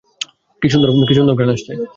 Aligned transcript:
কি 0.61 0.67
সুন্দর 0.69 1.35
ঘ্রাণ 1.37 1.49
আসছে! 1.55 1.71